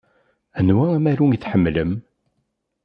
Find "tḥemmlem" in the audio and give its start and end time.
1.37-1.91